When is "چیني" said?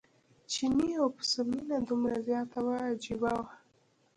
0.51-0.89